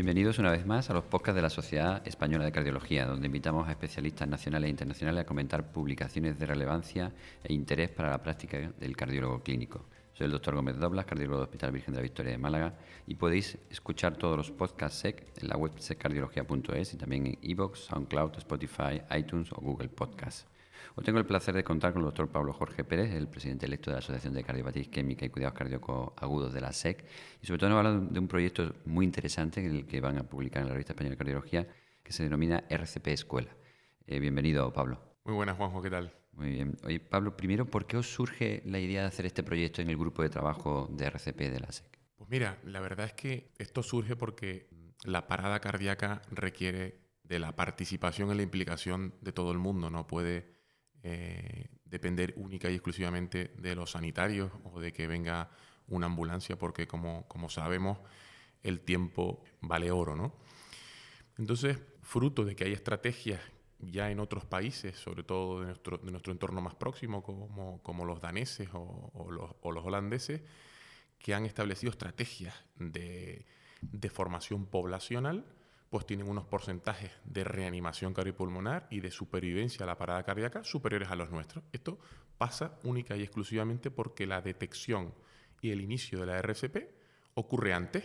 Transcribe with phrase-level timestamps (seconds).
[0.00, 3.68] Bienvenidos una vez más a los podcasts de la Sociedad Española de Cardiología, donde invitamos
[3.68, 7.12] a especialistas nacionales e internacionales a comentar publicaciones de relevancia
[7.44, 9.84] e interés para la práctica del cardiólogo clínico.
[10.14, 13.16] Soy el doctor Gómez Doblas, cardiólogo del Hospital Virgen de la Victoria de Málaga, y
[13.16, 18.38] podéis escuchar todos los podcasts SEC en la web seccardiología.es y también en iVoox, SoundCloud,
[18.38, 20.46] Spotify, iTunes o Google Podcasts.
[20.94, 23.90] Hoy tengo el placer de contar con el doctor Pablo Jorge Pérez, el presidente electo
[23.90, 27.04] de la Asociación de Cardiopatía Isquémica y Cuidados Cardíacos Agudos de la SEC,
[27.42, 30.24] y sobre todo nos habla de un proyecto muy interesante en el que van a
[30.24, 31.68] publicar en la revista Española de Cardiología,
[32.02, 33.50] que se denomina RCP Escuela.
[34.06, 35.00] Eh, bienvenido, Pablo.
[35.24, 36.14] Muy buenas, Juanjo, ¿qué tal?
[36.32, 36.76] Muy bien.
[36.84, 39.96] Oye, Pablo, primero, ¿por qué os surge la idea de hacer este proyecto en el
[39.96, 41.86] grupo de trabajo de RCP de la SEC?
[42.16, 44.68] Pues mira, la verdad es que esto surge porque
[45.04, 50.06] la parada cardíaca requiere de la participación y la implicación de todo el mundo, no
[50.06, 50.59] puede
[51.02, 55.50] eh, depender única y exclusivamente de los sanitarios o de que venga
[55.88, 57.98] una ambulancia, porque como, como sabemos,
[58.62, 60.34] el tiempo vale oro, ¿no?
[61.38, 63.40] Entonces, fruto de que hay estrategias
[63.80, 68.04] ya en otros países, sobre todo de nuestro, de nuestro entorno más próximo, como, como
[68.04, 70.42] los daneses o, los, o, los, holandeses,
[71.18, 73.46] que han establecido estrategias de,
[73.80, 75.44] de formación poblacional
[75.90, 81.10] pues tienen unos porcentajes de reanimación cardiopulmonar y de supervivencia a la parada cardíaca superiores
[81.10, 81.64] a los nuestros.
[81.72, 81.98] Esto
[82.38, 85.12] pasa única y exclusivamente porque la detección
[85.60, 86.76] y el inicio de la RCP
[87.34, 88.04] ocurre antes.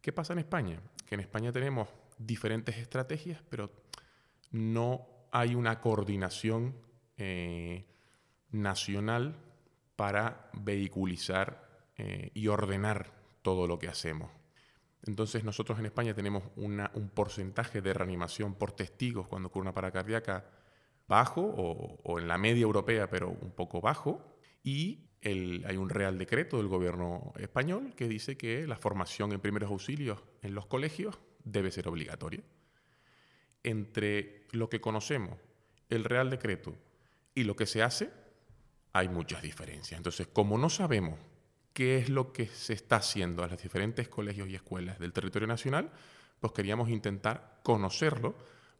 [0.00, 0.80] ¿Qué pasa en España?
[1.06, 3.72] Que en España tenemos diferentes estrategias, pero
[4.52, 6.76] no hay una coordinación
[7.16, 7.86] eh,
[8.52, 9.36] nacional
[9.96, 14.30] para vehiculizar eh, y ordenar todo lo que hacemos.
[15.04, 19.92] Entonces nosotros en España tenemos un porcentaje de reanimación por testigos cuando ocurre una parada
[19.92, 20.46] cardíaca
[21.08, 24.38] bajo o, en la media europea, pero un poco bajo.
[24.62, 29.70] Y hay un real decreto del gobierno español que dice que la formación en primeros
[29.70, 32.42] auxilios en los colegios debe ser obligatoria.
[33.64, 35.36] Entre lo que conocemos,
[35.88, 36.76] el real decreto
[37.34, 38.10] y lo que se hace,
[38.92, 39.98] hay muchas diferencias.
[39.98, 41.18] Entonces, como no sabemos
[41.72, 45.48] qué es lo que se está haciendo en los diferentes colegios y escuelas del territorio
[45.48, 45.90] nacional,
[46.40, 48.34] pues queríamos intentar conocerlo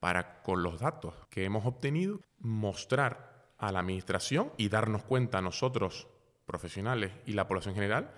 [0.00, 5.42] para, con los datos que hemos obtenido, mostrar a la administración y darnos cuenta a
[5.42, 6.06] nosotros,
[6.44, 8.10] profesionales y la población general,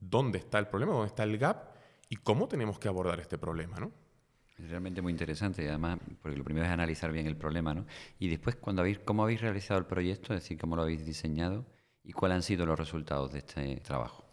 [0.00, 1.74] dónde está el problema, dónde está el gap
[2.08, 3.92] y cómo tenemos que abordar este problema, ¿no?
[4.58, 7.86] Realmente muy interesante, además, porque lo primero es analizar bien el problema, ¿no?
[8.18, 11.64] Y después, cuando habéis, cómo habéis realizado el proyecto, es decir, cómo lo habéis diseñado,
[12.04, 14.24] ¿Y cuáles han sido los resultados de este trabajo?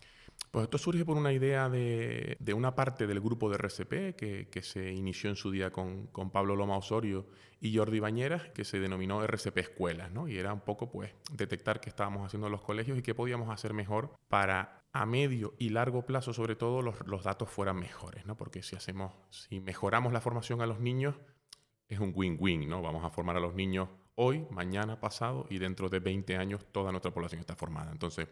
[0.51, 4.91] Pues esto surge por una idea de, una parte del grupo de RCP que, se
[4.91, 7.27] inició en su día con, con, Pablo Loma Osorio
[7.61, 10.27] y Jordi Bañeras, que se denominó RCP Escuelas, ¿no?
[10.27, 13.49] Y era un poco, pues, detectar qué estábamos haciendo en los colegios y qué podíamos
[13.49, 18.25] hacer mejor para a medio y largo plazo, sobre todo, los, los datos fueran mejores,
[18.25, 18.35] ¿no?
[18.35, 21.15] Porque si hacemos, si mejoramos la formación a los niños,
[21.87, 22.81] es un win-win, ¿no?
[22.81, 23.89] Vamos a formar a los niños
[24.21, 27.91] hoy, mañana, pasado y dentro de 20 años toda nuestra población está formada.
[27.91, 28.27] Entonces,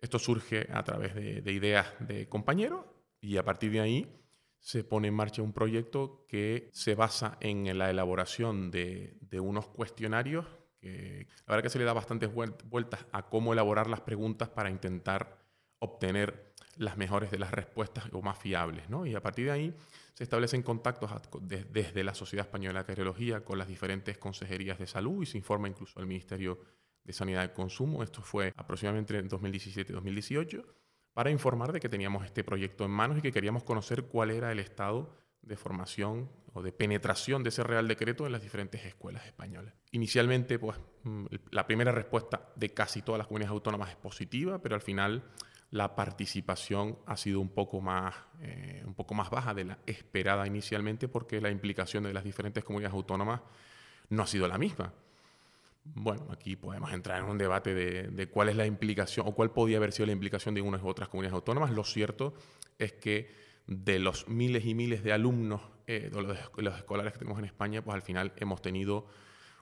[0.00, 2.84] esto surge a través de, ideas de compañeros
[3.20, 4.20] y a partir de ahí
[4.58, 10.46] se pone en marcha un proyecto que se basa en la elaboración de, unos cuestionarios
[10.80, 14.70] que la verdad que se le da bastantes vueltas a cómo elaborar las preguntas para
[14.70, 15.38] intentar
[15.78, 16.49] obtener
[16.80, 18.88] las mejores de las respuestas o más fiables.
[18.88, 19.04] ¿no?
[19.04, 19.74] Y a partir de ahí
[20.14, 21.10] se establecen contactos
[21.70, 25.68] desde la Sociedad Española de Cardiología con las diferentes consejerías de salud y se informa
[25.68, 26.58] incluso al Ministerio
[27.04, 28.02] de Sanidad y Consumo.
[28.02, 30.64] Esto fue aproximadamente en 2017 2018
[31.12, 34.50] para informar de que teníamos este proyecto en manos y que queríamos conocer cuál era
[34.50, 39.26] el estado de formación o de penetración de ese Real Decreto en las diferentes escuelas
[39.26, 39.74] españolas.
[39.90, 44.74] Inicialmente, pues, mm, la primera respuesta de casi todas las comunidades autónomas es positiva, pero
[44.74, 45.24] al final
[45.70, 50.46] la participación ha sido un poco, más, eh, un poco más baja de la esperada
[50.46, 53.40] inicialmente porque la implicación de las diferentes comunidades autónomas
[54.08, 54.92] no ha sido la misma.
[55.84, 59.76] Bueno, aquí podemos entrar en un debate de, cuál es la implicación o cuál podía
[59.76, 61.70] haber sido la implicación de unas u otras comunidades autónomas.
[61.70, 62.34] Lo cierto
[62.78, 63.30] es que
[63.66, 67.82] de los miles y miles de alumnos, eh, de los, escolares que tenemos en España,
[67.82, 69.06] pues al final hemos tenido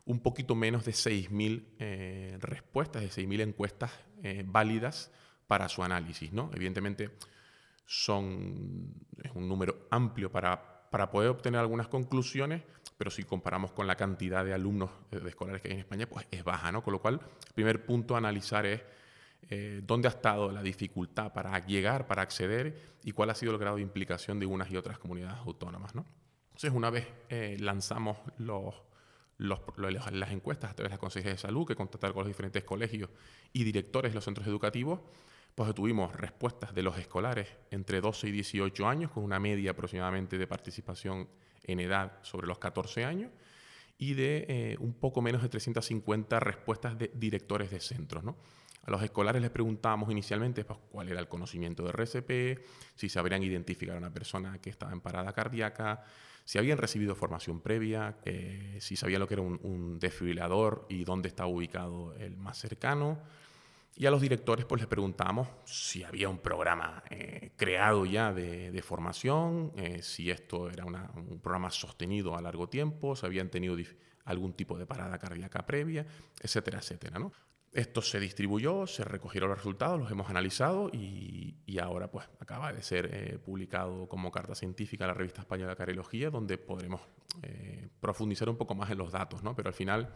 [0.06, 3.93] un poquito menos de 6.000 eh, respuestas, de 6.000 encuestas
[4.47, 5.12] válidas
[5.49, 6.33] para su análisis.
[6.33, 6.50] ¿no?
[6.55, 7.11] Evidentemente
[7.85, 12.62] son, es un número amplio para, para poder obtener algunas conclusiones,
[12.97, 16.27] pero si comparamos con la cantidad de alumnos de escolares que hay en España, pues
[16.31, 16.71] es baja.
[16.71, 16.83] ¿no?
[16.83, 18.83] Con lo cual, el primer punto a analizar es
[19.50, 23.59] eh, dónde ha estado la dificultad para llegar, para acceder y cuál ha sido el
[23.59, 25.95] grado de implicación de unas y otras comunidades autónomas.
[25.95, 26.05] ¿no?
[26.49, 28.75] Entonces, una vez eh, lanzamos los,
[29.39, 32.65] los, las encuestas a través de las consejerías de salud que contactaron con los diferentes
[32.65, 33.11] colegios
[33.53, 35.00] y directores de los centros educativos,
[35.59, 40.39] pues tuvimos respuestas de los escolares entre 12 y 18 años, con una media aproximadamente
[40.39, 41.27] de participación
[41.65, 43.33] en edad sobre los 14 años,
[43.99, 48.23] y de eh, un poco menos de 350 respuestas de directores de centros.
[48.23, 48.37] ¿no?
[48.85, 52.65] A los escolares les preguntábamos inicialmente pues, cuál era el conocimiento de RCP,
[52.95, 56.05] si sabrían identificar a una persona que estaba en parada cardíaca,
[56.45, 61.03] si habían recibido formación previa, eh, si sabían lo que era un, un desfibrilador y
[61.03, 63.19] dónde estaba ubicado el más cercano.
[64.00, 68.81] Y a los directores pues les preguntamos si había un programa eh, creado ya de,
[68.81, 73.77] formación, eh, si esto era un programa sostenido a largo tiempo, si habían tenido
[74.25, 76.06] algún tipo de parada cardíaca previa,
[76.41, 77.19] etcétera, etcétera.
[77.19, 77.33] ¿no?
[77.73, 82.82] Esto se distribuyó, se recogieron los resultados, los hemos analizado y, ahora pues acaba de
[82.82, 87.00] ser eh, publicado como carta científica en la revista Española de Cardiología, donde podremos
[88.00, 89.55] profundizar un poco más en los datos, ¿no?
[89.55, 90.12] pero al final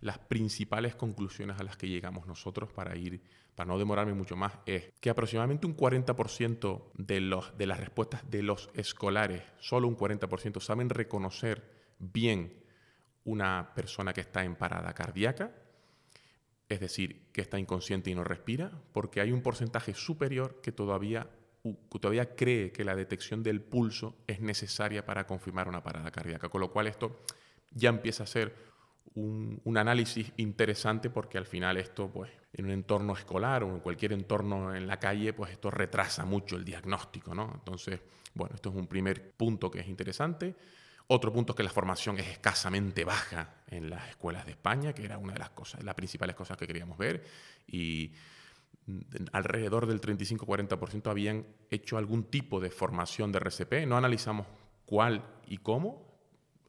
[0.00, 3.22] las principales conclusiones a las que llegamos nosotros para ir,
[3.54, 8.28] para no demorarme mucho más, es que aproximadamente un 40% de, los, de las respuestas
[8.30, 11.64] de los escolares, solo un 40%, saben reconocer
[11.98, 12.62] bien
[13.24, 15.52] una persona que está en parada cardíaca,
[16.68, 21.28] es decir, que está inconsciente y no respira, porque hay un porcentaje superior que todavía,
[22.00, 26.60] todavía cree que la detección del pulso es necesaria para confirmar una parada cardíaca, con
[26.60, 27.20] lo cual esto
[27.70, 28.54] ya empieza a ser
[29.14, 34.12] un, análisis interesante porque al final esto, pues, en un entorno escolar o en cualquier
[34.12, 37.50] entorno en la calle, pues esto retrasa mucho el diagnóstico, ¿no?
[37.54, 38.00] Entonces,
[38.34, 40.54] bueno, esto es un primer punto que es interesante.
[41.08, 45.04] Otro punto es que la formación es escasamente baja en las escuelas de España, que
[45.04, 47.24] era una de las cosas, las principales cosas que queríamos ver.
[47.68, 48.12] Y
[49.32, 53.86] alrededor del 35-40% habían hecho algún tipo de formación de RCP.
[53.86, 54.48] No analizamos
[54.84, 56.18] cuál y cómo,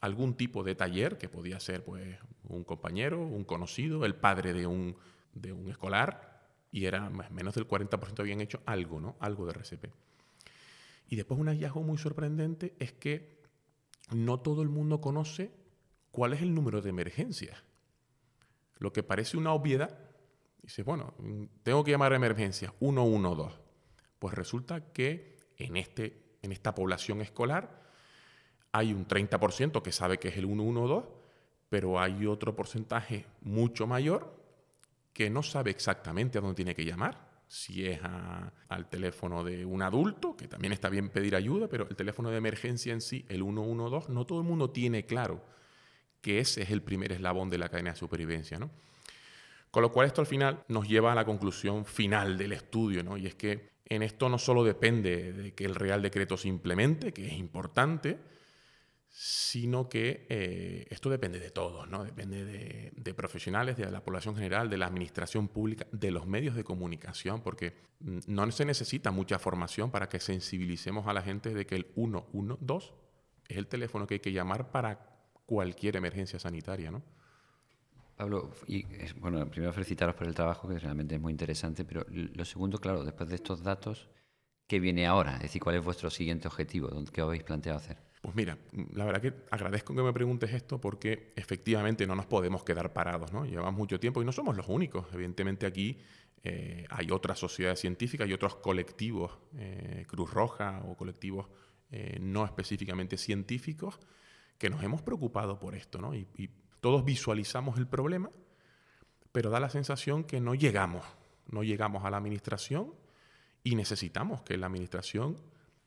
[0.01, 2.17] algún tipo de taller, que podía ser pues,
[2.47, 4.97] un compañero, un conocido, el padre de un,
[5.33, 9.15] de un escolar, y era menos del 40% habían hecho algo, ¿no?
[9.19, 9.85] Algo de RCP.
[11.09, 13.36] Y después un hallazgo muy sorprendente es que
[14.11, 15.51] no todo el mundo conoce
[16.11, 17.63] cuál es el número de emergencias.
[18.79, 19.97] Lo que parece una obviedad,
[20.61, 21.13] dice, bueno,
[21.63, 23.57] tengo que llamar a emergencias 112.
[24.19, 27.83] Pues resulta que en, este, en esta población escolar
[28.71, 31.07] hay un 30% que sabe que es el 112,
[31.69, 34.37] pero hay otro porcentaje mucho mayor
[35.13, 37.26] que no sabe exactamente a dónde tiene que llamar.
[37.47, 41.95] Si es al teléfono de un adulto, que también está bien pedir ayuda, pero el
[41.95, 45.43] teléfono de emergencia en sí, el 112, no todo el mundo tiene claro
[46.21, 48.59] que ese es el primer eslabón de la cadena de supervivencia.
[48.59, 48.69] ¿no?
[49.71, 53.17] Con lo cual esto al final nos lleva a la conclusión final del estudio, ¿no?
[53.17, 57.13] y es que en esto no solo depende de que el Real Decreto se implemente,
[57.13, 58.19] que es importante,
[59.59, 62.03] sino que eh, esto depende de todos, ¿no?
[62.03, 66.63] depende de, profesionales, de la población general, de la administración pública, de los medios de
[66.63, 71.65] comunicación, porque mm, no se necesita mucha formación para que sensibilicemos a la gente de
[71.65, 72.93] que el 112
[73.47, 74.99] es el teléfono que hay que llamar para
[75.47, 76.91] cualquier emergencia sanitaria.
[76.91, 77.01] ¿no?
[78.15, 78.51] Pablo,
[79.15, 83.03] bueno, primero felicitaros por el trabajo, que realmente es muy interesante, pero lo segundo, claro,
[83.03, 84.07] después de estos datos,
[84.67, 85.37] ¿qué viene ahora?
[85.37, 86.89] Es decir, ¿cuál es vuestro siguiente objetivo?
[87.11, 87.97] ¿Qué habéis planteado hacer?
[88.27, 88.57] Pues mira,
[88.91, 93.31] la verdad que agradezco que me preguntes esto porque efectivamente no nos podemos quedar parados,
[93.31, 93.45] ¿no?
[93.45, 95.05] Llevamos mucho tiempo y no somos los únicos.
[95.13, 95.97] Evidentemente aquí
[96.43, 101.47] eh, hay otras sociedades científicas y otros colectivos, eh, Cruz Roja o colectivos
[101.89, 103.97] eh, no específicamente científicos,
[104.57, 106.13] que nos hemos preocupado por esto, ¿no?
[106.13, 106.49] Y, y
[106.81, 108.29] todos visualizamos el problema,
[109.31, 111.05] pero da la sensación que no llegamos,
[111.49, 112.93] no llegamos a la administración
[113.63, 115.37] y necesitamos que la administración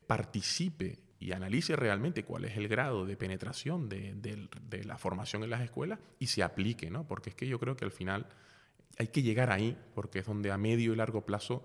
[0.06, 4.48] participe y analice realmente cuál es el grado de penetración de,
[4.84, 7.06] la formación en las escuelas y se aplique, ¿no?
[7.06, 8.26] Porque es que yo creo que al final
[8.98, 11.62] hay que llegar ahí, porque es donde a medio y largo plazo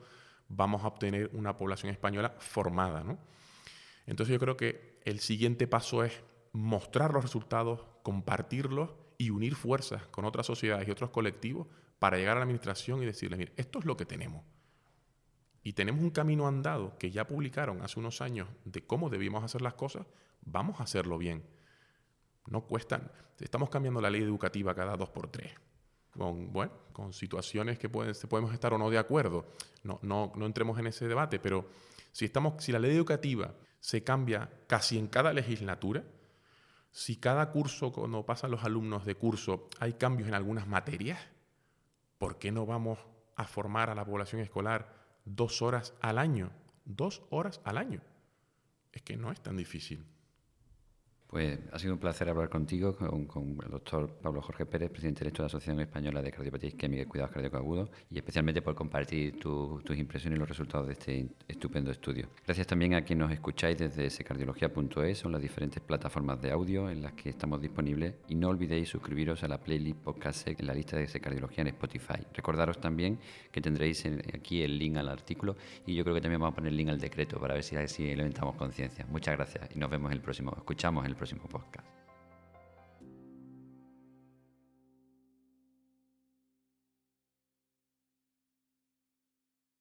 [0.50, 3.18] vamos a obtener una población española formada, ¿no?
[4.06, 6.22] Entonces yo creo que el siguiente paso es
[6.52, 12.36] mostrar los resultados, compartirlos y unir fuerzas con otras sociedades y otros colectivos para llegar
[12.36, 14.44] a la administración y decirles, mire, esto es lo que tenemos
[15.66, 19.64] y tenemos un camino andado que ya publicaron hace unos años de cómo debíamos hacer
[19.64, 20.06] las cosas,
[20.42, 21.44] vamos a hacerlo bien.
[22.46, 23.12] No cuestan.
[23.40, 25.54] Estamos cambiando la ley educativa cada dos por tres.
[26.12, 29.48] Con, bueno, con situaciones que pueden, podemos estar o no de acuerdo.
[29.82, 31.68] No, no, no entremos en ese debate, pero
[32.12, 36.04] si, estamos, si la ley educativa se cambia casi en cada legislatura,
[36.92, 41.20] si cada curso, cuando pasan los alumnos de curso, hay cambios en algunas materias,
[42.20, 43.00] ¿por qué no vamos
[43.36, 46.52] a formar a la población escolar dos horas al año.
[46.86, 48.02] Dos horas al año.
[48.92, 50.06] Es que no es tan difícil.
[51.28, 55.42] Pues ha sido un placer hablar contigo, con, el doctor Pablo Jorge Pérez, presidente electo
[55.42, 59.40] de la Asociación Española de Cardiopatía Isquémica y Cuidados Cardíacos Agudos, y especialmente por compartir
[59.40, 62.30] tus impresiones y los resultados de este estupendo estudio.
[62.46, 67.02] Gracias también a quienes nos escucháis desde secardiología.es, son las diferentes plataformas de audio en
[67.02, 70.98] las que estamos disponibles, y no olvidéis suscribiros a la playlist podcast en la lista
[70.98, 72.26] de Cardiología en Spotify.
[72.34, 73.20] Recordaros también
[73.52, 75.56] que tendréis aquí el link al artículo,
[75.86, 77.76] y yo creo que también vamos a poner el link al decreto para ver si
[77.76, 79.06] así levantamos conciencia.
[79.10, 82.05] Muchas gracias y nos vemos en el próximo, escuchamos en próximo podcast.